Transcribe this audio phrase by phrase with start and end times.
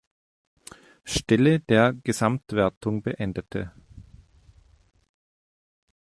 [1.03, 3.71] Stelle der Gesamtwertung beendete.